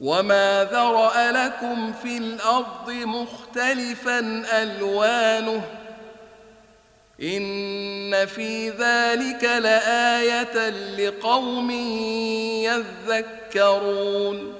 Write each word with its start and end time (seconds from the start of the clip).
وما 0.00 0.64
ذرأ 0.72 1.32
لكم 1.32 1.92
في 1.92 2.16
الأرض 2.16 2.90
مختلفا 2.90 4.18
ألوانه 4.62 5.62
إن 7.22 8.26
في 8.26 8.70
ذلك 8.70 9.44
لآية 9.44 10.68
لقوم 10.70 11.70
يذكرون 13.10 14.59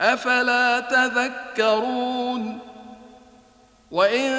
أفلا 0.00 0.80
تذكرون 0.80 2.58
وإن 3.90 4.30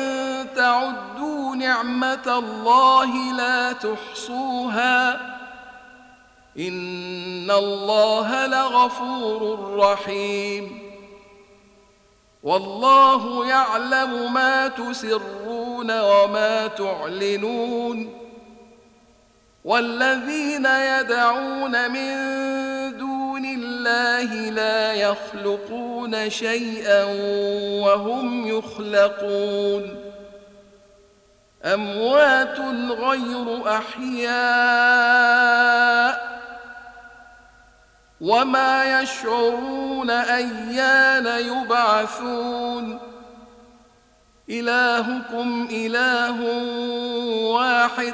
تعدوا 0.56 1.56
نعمة 1.56 2.38
الله 2.38 3.34
لا 3.34 3.72
تحصوها 3.72 5.14
إن 6.60 7.52
الله 7.52 8.48
لغفور 8.48 9.76
رحيم 9.78 10.82
والله 12.44 13.46
يعلم 13.48 14.34
ما 14.34 14.68
تسرون 14.68 16.00
وما 16.00 16.68
تعلنون 16.68 18.14
والذين 19.66 20.66
يدعون 20.66 21.92
من 21.92 22.18
دون 22.98 23.11
دون 23.42 23.50
الله 23.50 24.50
لا 24.50 24.94
يخلقون 24.94 26.30
شيئا 26.30 27.04
وهم 27.82 28.48
يخلقون. 28.48 30.12
أموات 31.66 32.60
غير 32.90 33.78
أحياء 33.78 35.12
وما 38.22 39.02
يشعرون 39.02 40.10
أيان 40.10 41.26
يبعثون. 41.26 43.00
إلهكم 44.50 45.68
إله 45.72 46.42
واحد. 47.46 48.14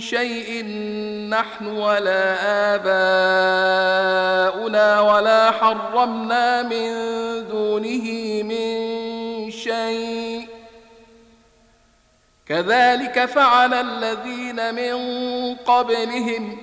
شيء 0.00 0.64
نحن 1.28 1.66
ولا 1.66 2.34
آباؤنا 2.74 3.00
ولا 5.00 5.50
حرمنا 5.50 6.62
من 6.62 6.88
دونه 7.48 8.42
من 8.42 9.50
شيء. 9.50 10.48
كذلك 12.46 13.24
فعل 13.24 13.74
الذين 13.74 14.74
من 14.74 14.94
قبلهم. 15.54 16.58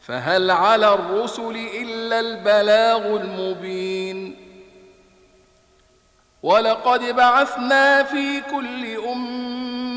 فهل 0.00 0.50
على 0.50 0.94
الرسل 0.94 1.68
إلا 1.74 2.20
البلاغ 2.20 3.06
المبين. 3.06 4.36
ولقد 6.42 7.16
بعثنا 7.16 8.02
في 8.02 8.40
كل 8.40 8.96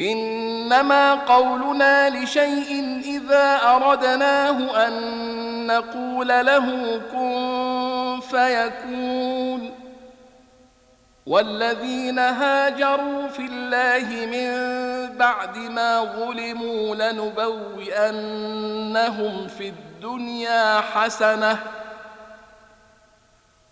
إنما 0.00 1.14
قولنا 1.14 2.10
لشيء 2.10 3.00
إذا 3.04 3.60
أردناه 3.62 4.86
أن 4.88 5.66
نقول 5.66 6.28
له 6.28 6.98
كن 7.12 8.20
فيكون. 8.30 9.74
والذين 11.26 12.18
هاجروا 12.18 13.28
في 13.28 13.42
الله 13.42 14.26
من 14.26 14.52
بعد 15.18 15.58
ما 15.58 16.04
ظلموا 16.04 16.94
لنبوئنهم 16.94 17.88
في 19.48 19.68
الدنيا 19.68 20.80
حسنة 20.80 21.58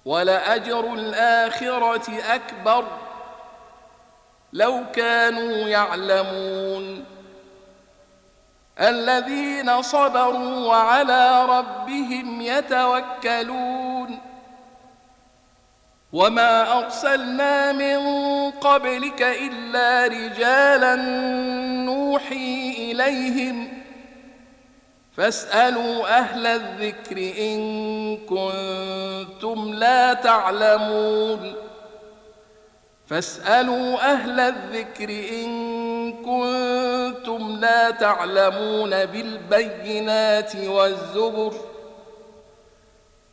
ولأجر 0.04 0.94
الآخرة 0.94 2.12
أكبر. 2.34 2.84
لو 4.52 4.80
كانوا 4.92 5.52
يعلمون. 5.52 7.04
الذين 8.80 9.82
صبروا 9.82 10.66
وعلى 10.66 11.46
ربهم 11.46 12.40
يتوكلون. 12.40 14.18
وما 16.12 16.78
أرسلنا 16.78 17.72
من 17.72 18.00
قبلك 18.50 19.22
إلا 19.22 20.06
رجالا 20.06 20.94
نوحي 21.84 22.74
إليهم. 22.78 23.82
فاسألوا 25.16 26.18
أهل 26.18 26.46
الذكر 26.46 27.16
إن 27.38 28.16
كنتم 28.16 29.74
لا 29.74 30.12
تعلمون. 30.14 31.69
فاسألوا 33.10 34.12
أهل 34.12 34.40
الذكر 34.40 35.10
إن 35.10 36.12
كنتم 36.12 37.56
لا 37.60 37.90
تعلمون 37.90 39.04
بالبينات 39.04 40.56
والزبر. 40.56 41.54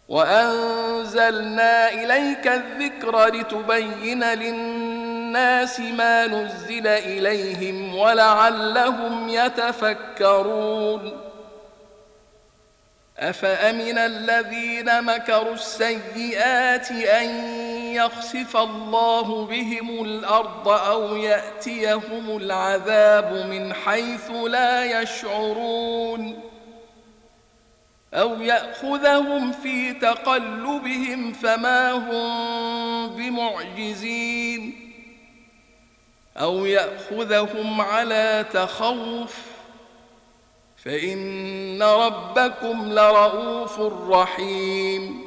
وأنزلنا 0.07 1.89
إليك 1.91 2.47
الذكر 2.47 3.25
لتبين 3.25 4.23
للناس 4.23 5.79
ما 5.79 6.27
نزل 6.27 6.87
إليهم 6.87 7.95
ولعلهم 7.95 9.29
يتفكرون. 9.29 11.21
أفأمن 13.19 13.97
الذين 13.97 15.03
مكروا 15.03 15.53
السيئات 15.53 16.91
أن 16.91 17.66
يخسف 17.97 18.57
الله 18.57 19.45
بهم 19.45 20.03
الأرض 20.03 20.67
أو 20.67 21.15
يأتيهم 21.15 22.37
العذاب 22.37 23.33
من 23.33 23.73
حيث 23.73 24.31
لا 24.31 25.01
يشعرون 25.01 26.39
أو 28.13 28.41
يأخذهم 28.41 29.51
في 29.51 29.93
تقلبهم 29.93 31.33
فما 31.33 31.91
هم 31.91 33.15
بمعجزين 33.15 34.93
أو 36.37 36.65
يأخذهم 36.65 37.81
على 37.81 38.45
تخوف 38.53 39.37
فإن 40.77 41.83
ربكم 41.83 42.93
لرؤوف 42.93 43.79
رحيم 44.09 45.26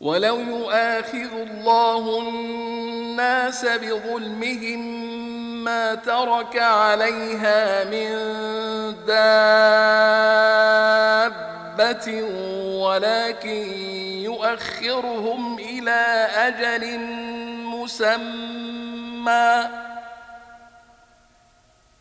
ولو 0.00 0.40
يؤاخذ 0.40 1.32
الله 1.32 2.18
الناس 2.20 3.64
بظلمهم 3.64 5.06
ما 5.64 5.94
ترك 5.94 6.56
عليها 6.56 7.84
من 7.84 8.08
دابة 9.06 9.42
ولكن 12.82 13.72
يؤخرهم 14.22 15.58
إلى 15.58 16.28
أجل 16.36 16.98
مسمى 17.64 18.26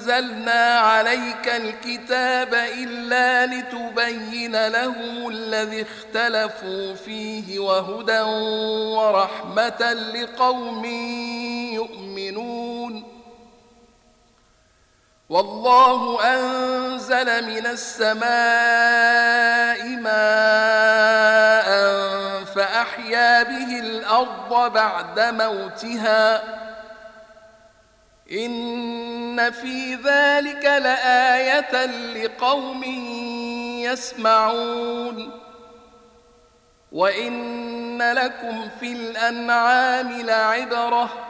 أنزلنا 0.00 0.78
عليك 0.78 1.48
الكتاب 1.48 2.54
إلا 2.54 3.46
لتبين 3.46 4.66
لهم 4.68 5.28
الذي 5.28 5.82
اختلفوا 5.82 6.94
فيه 6.94 7.58
وهدى 7.58 8.20
ورحمة 8.96 9.92
لقوم 9.92 10.84
يؤمنون. 11.74 13.20
والله 15.28 16.24
أنزل 16.34 17.46
من 17.46 17.66
السماء 17.66 18.20
ماء 20.00 21.70
فأحيا 22.44 23.42
به 23.42 23.80
الأرض 23.80 24.72
بعد 24.72 25.20
موتها 25.20 26.60
إن 28.32 29.50
في 29.50 29.94
ذلك 29.94 30.64
لآية 30.64 31.86
لقوم 31.86 32.84
يسمعون. 33.84 35.40
وإن 36.92 38.02
لكم 38.02 38.68
في 38.80 38.92
الأنعام 38.92 40.20
لعبرة. 40.20 41.29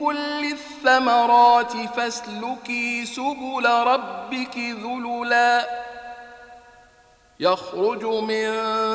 كل 0.00 0.52
الثمرات 0.52 1.72
فاسلكي 1.96 3.06
سبل 3.06 3.66
ربك 3.66 4.56
ذللا. 4.56 5.66
يخرج 7.40 8.04
من 8.04 8.50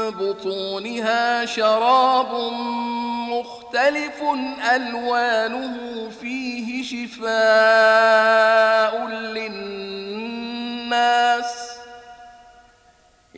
بطونها 0.09 1.45
شراب 1.45 2.33
مختلف 3.29 4.23
ألوانه 4.75 5.77
فيه 6.21 6.83
شفاء 6.83 9.07
للناس. 9.07 9.71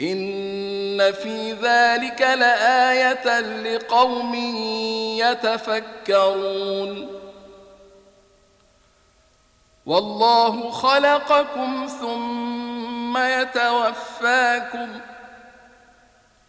إن 0.02 1.12
في 1.12 1.52
ذلك 1.52 2.22
لآية 2.22 3.39
لقوم 3.39 4.36
يتفكرون. 5.20 7.23
والله 9.86 10.72
خلقكم 10.72 11.88
ثم 12.00 13.17
يتوفاكم 13.17 14.88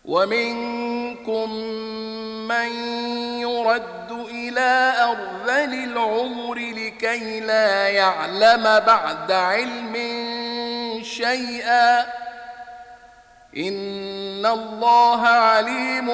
ومنكم 0.04 1.50
من 2.48 2.68
يرد 3.40 4.10
إلى 4.30 4.92
أرذل 5.02 5.74
العمر 5.74 6.54
لكي 6.54 7.40
لا 7.40 7.88
يعلم 7.88 8.62
بعد 8.62 9.32
علم 9.32 9.94
شيئا 11.02 12.00
إن 13.56 14.46
الله 14.46 15.20
عليم 15.26 16.10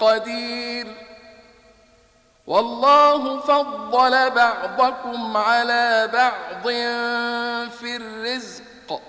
قدير 0.00 1.03
والله 2.46 3.40
فضل 3.40 4.30
بعضكم 4.30 5.36
على 5.36 6.10
بعض 6.12 6.68
في 7.70 7.96
الرزق. 7.96 9.00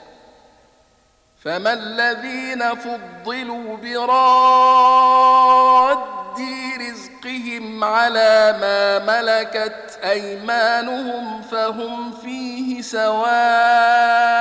فما 1.44 1.74
الذين 1.74 2.76
فضلوا 2.76 3.78
براد 3.78 5.26
رزقهم 6.80 7.84
على 7.84 8.58
ما 8.62 9.00
ملكت 9.00 10.00
أيمانهم 10.04 11.42
فهم 11.42 12.12
فيه 12.12 12.82
سواء 12.82 14.36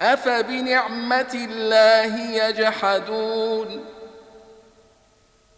أفبنعمة 0.00 1.34
الله 1.34 2.20
يجحدون. 2.20 3.93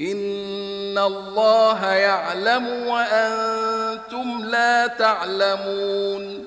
ان 0.00 0.98
الله 0.98 1.86
يعلم 1.86 2.86
وأنتم 2.86 4.44
لا 4.44 4.86
تعلمون 4.86 6.46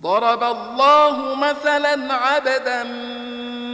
ضرب 0.00 0.42
الله 0.42 1.34
مثلا 1.34 2.14
عبدا 2.14 2.82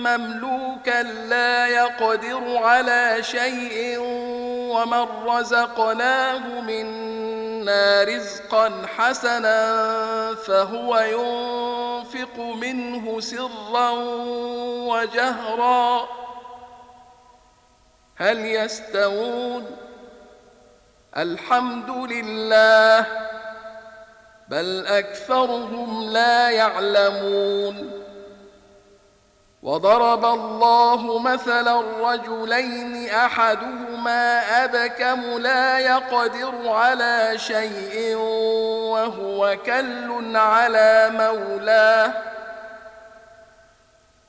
مملوكا 0.05 1.03
لا 1.03 1.67
يقدر 1.67 2.57
على 2.57 3.19
شيء 3.21 3.99
ومن 4.75 5.07
رزقناه 5.27 6.61
منا 6.61 8.05
رزقا 8.05 8.73
حسنا 8.97 9.65
فهو 10.47 10.99
ينفق 10.99 12.39
منه 12.39 13.21
سرا 13.21 13.91
وجهرا 14.89 16.24
هل 18.17 18.47
يستوون؟ 18.47 19.77
الحمد 21.17 21.91
لله 21.91 23.07
بل 24.49 24.87
أكثرهم 24.87 26.11
لا 26.11 26.51
يعلمون. 26.51 28.05
وضرب 29.63 30.25
الله 30.25 31.19
مثلا 31.19 31.83
رجلين 32.11 33.11
أحدهما 33.11 34.41
أبكم 34.65 35.39
لا 35.39 35.79
يقدر 35.79 36.69
على 36.69 37.33
شيء 37.37 38.17
وهو 38.93 39.57
كل 39.67 40.37
على 40.37 41.11
مولاه. 41.15 42.34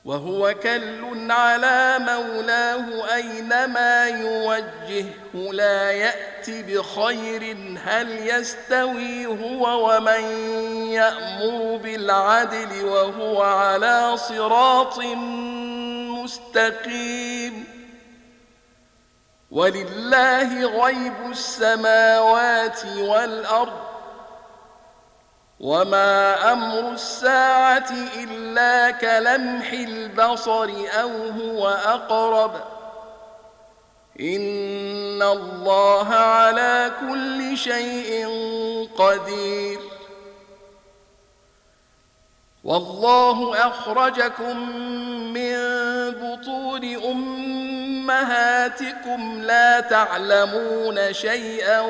وهو 0.06 0.54
كل 0.62 1.30
على 1.30 1.98
مولاه 1.98 3.14
أينما 3.14 4.06
يوجهه. 4.06 5.52
لا 5.52 5.90
يأتي 5.90 6.62
بخير 6.62 7.56
هل 7.84 8.28
يستوي 8.28 9.26
هو 9.26 9.90
ومن 9.90 10.22
يأمر 10.90 11.76
بالعدل 11.82 12.84
وهو 12.84 13.42
على 13.42 14.16
صراط 14.16 14.98
مستقيم. 16.22 17.64
ولله 19.50 20.64
غيب 20.84 21.30
السماوات 21.30 22.80
والأرض 22.98 23.85
وما 25.60 26.52
أمر 26.52 26.92
الساعة 26.92 27.90
الا 28.16 28.90
كلمح 28.90 29.72
البصر 29.72 30.70
أو 31.02 31.10
هو 31.28 31.68
اقرب 31.68 32.52
ان 34.20 35.22
الله 35.22 36.08
على 36.08 36.92
كل 37.00 37.56
شيء 37.56 38.28
قدير. 38.98 39.80
والله 42.64 43.66
اخرجكم 43.68 44.56
من 45.32 45.56
بطون 46.10 46.96
أمهاتكم 48.10 49.42
لا 49.42 49.80
تعلمون 49.80 51.12
شيئا 51.12 51.80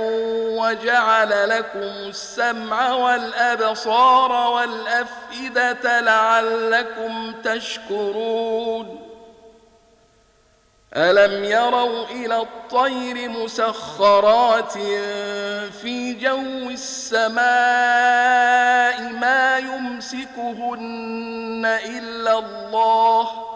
وجعل 0.58 1.48
لكم 1.48 2.08
السمع 2.08 2.92
والأبصار 2.92 4.50
والأفئدة 4.50 6.00
لعلكم 6.00 7.32
تشكرون 7.44 9.06
ألم 10.96 11.44
يروا 11.44 12.04
إلى 12.04 12.36
الطير 12.36 13.28
مسخرات 13.28 14.72
في 15.82 16.14
جو 16.20 16.70
السماء 16.70 17.42
ما 19.12 19.58
يمسكهن 19.58 20.86
إلا 21.84 22.38
الله 22.38 23.55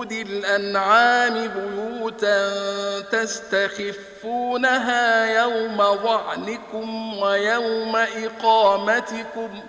جلود 0.00 0.12
الأنعام 0.12 1.48
بيوتا 1.48 2.50
تستخفونها 3.12 5.24
يوم 5.42 5.76
ظعنكم 5.76 7.18
ويوم 7.18 7.96
إقامتكم 7.96 9.60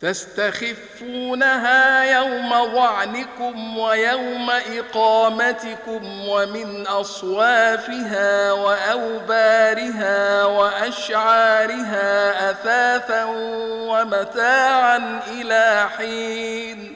تستخفونها 0.00 2.04
يوم 2.04 2.74
ظعنكم 2.74 3.78
ويوم 3.78 4.50
إقامتكم 4.50 6.28
ومن 6.28 6.86
أصوافها 6.86 8.52
وأوبارها 8.52 10.44
وأشعارها 10.44 12.50
أثاثا 12.50 13.24
ومتاعا 13.88 15.20
إلى 15.28 15.88
حين 15.98 16.95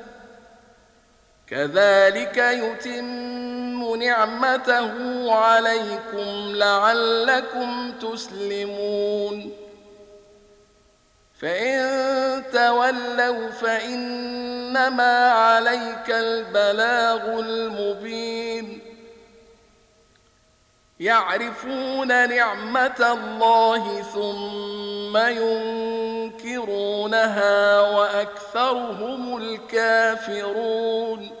كذلك 1.51 2.37
يتم 2.37 3.95
نعمته 3.95 4.91
عليكم 5.33 6.55
لعلكم 6.55 7.91
تسلمون. 7.91 9.51
فإن 11.41 12.43
تولوا 12.53 13.49
فإنما 13.49 15.31
عليك 15.31 16.09
البلاغ 16.09 17.39
المبين. 17.39 18.81
يعرفون 20.99 22.29
نعمة 22.29 23.13
الله 23.13 24.01
ثم 24.01 25.17
ينكرونها 26.37 27.81
وأكثرهم 27.81 29.37
الكافرون. 29.37 31.40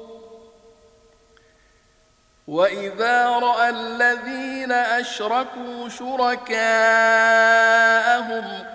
وإذا 2.51 3.27
رأى 3.27 3.69
الذين 3.69 4.71
أشركوا 4.71 5.89
شركاءهم 5.89 6.53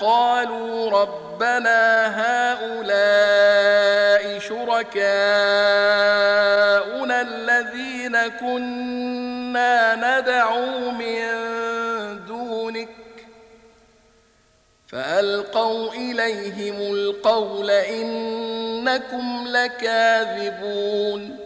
قالوا 0.01 0.91
ربنا 0.91 2.07
هؤلاء 2.57 3.59
شركاؤنا 4.39 4.97
الذين 7.21 8.29
كنا 8.29 9.95
ندعو 9.95 10.91
من 10.91 11.27
دونك 12.27 12.89
فألقوا 14.89 15.93
إليهم 15.93 16.95
القول 16.95 17.71
إنكم 17.71 19.45
لكاذبون 19.49 21.46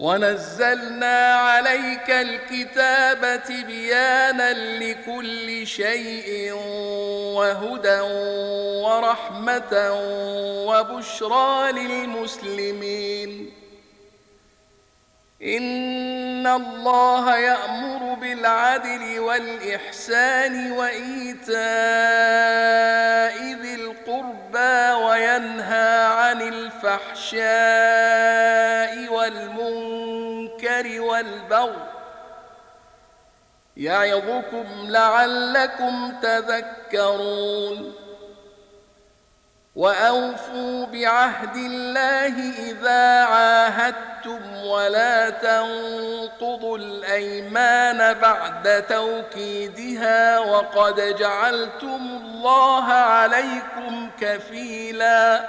ونزلنا 0.00 1.34
عليك 1.34 2.10
الكتاب 2.10 3.42
تبيانا 3.44 4.52
لكل 4.52 5.66
شيء 5.66 6.52
وهدى 7.36 8.00
ورحمة 8.80 9.92
وبشرى 10.68 11.72
للمسلمين. 11.72 13.52
إن 15.42 16.46
الله 16.46 17.36
يأمر 17.36 18.14
بالعدل 18.14 19.18
والإحسان 19.18 20.72
وإيتاء 20.72 21.60
ذي 23.62 23.74
القربى 23.74 25.04
وينهى 25.04 26.04
عن 26.04 26.42
الفحشاء 26.42 27.69
والبغي 31.20 31.86
يعظكم 33.76 34.66
لعلكم 34.88 36.12
تذكرون 36.22 37.94
وأوفوا 39.76 40.86
بعهد 40.86 41.56
الله 41.56 42.34
إذا 42.70 43.24
عاهدتم 43.24 44.64
ولا 44.64 45.30
تنقضوا 45.30 46.78
الأيمان 46.78 48.14
بعد 48.14 48.84
توكيدها 48.88 50.38
وقد 50.38 51.16
جعلتم 51.18 52.20
الله 52.24 52.84
عليكم 52.92 54.10
كفيلا 54.20 55.48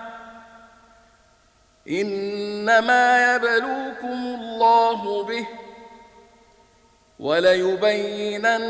إنما 1.87 3.35
يبلوكم 3.35 4.37
الله 4.41 5.23
به 5.23 5.47
وليبينن 7.19 8.61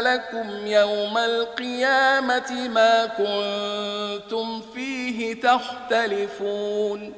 لكم 0.00 0.66
يوم 0.66 1.18
القيامة 1.18 2.68
ما 2.68 3.06
كنتم 3.06 4.62
فيه 4.74 5.40
تختلفون. 5.40 7.14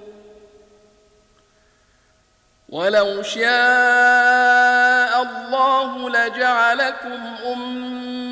ولو 2.69 3.23
شاء 3.23 5.23
الله 5.23 6.11
لجعلكم 6.11 7.21
أمة 7.53 8.26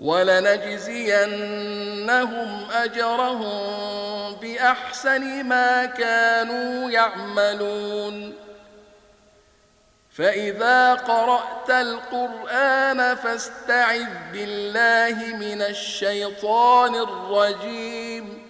ولنجزينهم 0.00 1.30
أجرهم 2.70 4.34
بأحسن 4.34 5.44
ما 5.44 5.86
كانوا 5.86 6.90
يعملون. 6.90 8.34
فإذا 10.16 10.94
قرأت 10.94 11.70
القرآن 11.70 13.16
فاستعذ 13.16 14.08
بالله 14.32 15.36
من 15.36 15.62
الشيطان 15.62 16.94
الرجيم. 16.94 18.49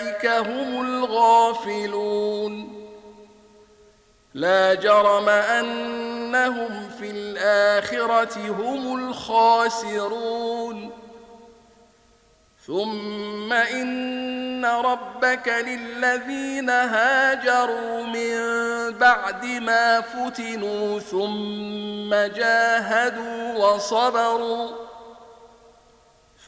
هم 0.41 0.85
الغافلون. 0.85 2.81
لا 4.33 4.73
جرم 4.73 5.29
أنهم 5.29 6.89
في 6.99 7.11
الآخرة 7.11 8.37
هم 8.49 8.95
الخاسرون. 8.99 10.91
ثم 12.67 13.53
إن 13.53 14.65
ربك 14.65 15.47
للذين 15.47 16.69
هاجروا 16.69 18.03
من 18.03 18.37
بعد 18.97 19.45
ما 19.45 20.01
فتنوا 20.01 20.99
ثم 20.99 22.09
جاهدوا 22.09 23.65
وصبروا. 23.65 24.90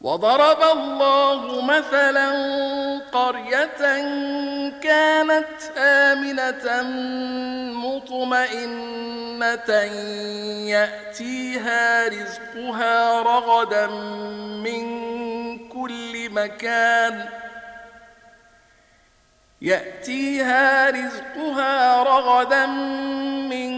وضرب 0.00 0.62
الله 0.62 1.62
مثلا 1.62 2.30
قرية 3.12 3.80
كانت 4.80 5.62
آمنة 5.76 6.82
مطمئنة 7.78 9.70
يأتيها 10.70 12.08
رزقها 12.08 13.22
رغدا 13.22 13.86
من 14.66 14.88
كل 15.68 16.30
مكان 16.30 17.28
يأتيها 19.62 20.90
رزقها 20.90 22.02
رغدا 22.02 22.66
من 22.66 23.77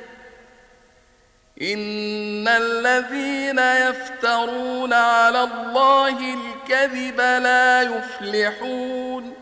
إن 1.61 2.47
الذين 2.47 3.59
يفترون 3.59 4.93
على 4.93 5.43
الله 5.43 6.17
الكذب 6.33 7.21
لا 7.21 7.81
يفلحون. 7.81 9.33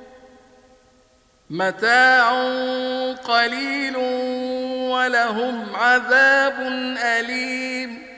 متاع 1.50 2.32
قليل 3.14 3.98
ولهم 4.92 5.76
عذاب 5.76 6.62
أليم. 7.04 8.10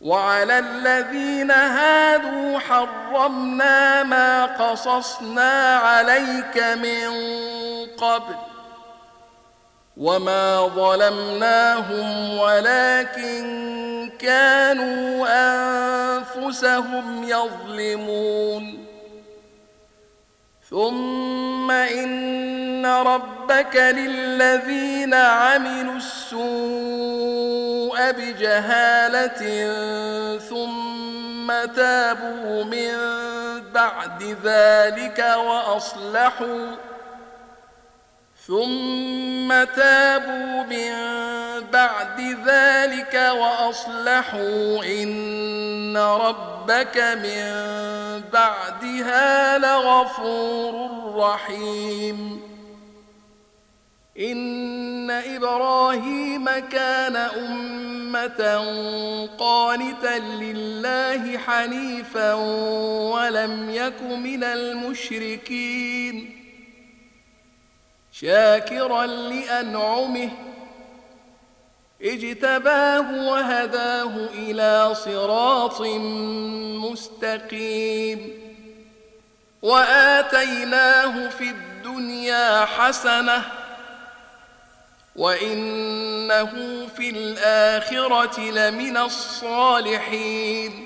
وعلى 0.00 0.58
الذين 0.58 1.50
هادوا 1.50 2.58
حرمنا 2.58 4.02
ما 4.02 4.44
قصصنا 4.44 5.76
عليك 5.76 6.56
من 6.56 7.10
قبل. 7.86 8.55
وما 9.96 10.66
ظلمناهم 10.66 12.38
ولكن 12.38 13.46
كانوا 14.18 15.26
انفسهم 16.16 17.24
يظلمون 17.24 18.86
ثم 20.70 21.70
ان 21.70 22.86
ربك 22.86 23.76
للذين 23.76 25.14
عملوا 25.14 25.96
السوء 25.96 26.36
بجهاله 28.10 29.42
ثم 30.38 31.52
تابوا 31.76 32.64
من 32.64 32.92
بعد 33.74 34.36
ذلك 34.44 35.34
واصلحوا 35.36 36.66
ثم 38.46 39.64
تابوا 39.64 40.62
من 40.62 40.92
بعد 41.72 42.20
ذلك 42.46 43.32
واصلحوا 43.40 44.84
ان 44.84 45.96
ربك 45.96 46.96
من 46.96 47.44
بعدها 48.32 49.58
لغفور 49.58 50.90
رحيم 51.16 52.40
ان 54.18 55.10
إبراهيم 55.10 56.44
كان 56.44 57.16
امه 57.16 58.66
قانتا 59.38 60.18
لله 60.18 61.38
حنيفا 61.38 62.34
ولم 63.12 63.70
يك 63.70 64.02
من 64.02 64.44
المشركين 64.44 66.35
شاكرا 68.20 69.06
لأنعمه. 69.06 70.30
اجتباه 72.02 73.28
وهداه 73.28 74.28
إلى 74.34 74.94
صراط 74.94 75.80
مستقيم. 76.90 78.32
وآتيناه 79.62 81.28
في 81.28 81.44
الدنيا 81.44 82.64
حسنة. 82.64 83.42
وإنه 85.16 86.86
في 86.96 87.10
الآخرة 87.10 88.40
لمن 88.40 88.96
الصالحين. 88.96 90.85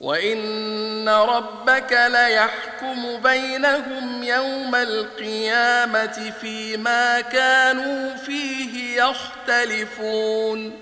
وان 0.00 1.08
ربك 1.08 1.92
ليحكم 1.92 3.20
بينهم 3.22 4.22
يوم 4.22 4.74
القيامه 4.74 6.32
فيما 6.40 7.20
كانوا 7.20 8.16
فيه 8.16 9.02
يختلفون 9.02 10.80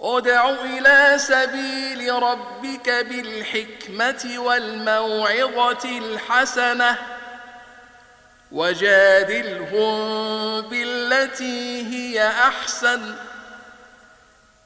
ادع 0.00 0.50
إلى 0.50 1.14
سبيل 1.18 2.12
ربك 2.22 2.90
بالحكمه 2.90 4.34
والموعظه 4.38 5.98
الحسنه 5.98 6.98
وجادلهم 8.52 9.94
بالتي 10.60 11.86
هي 11.86 12.28
احسن 12.28 13.14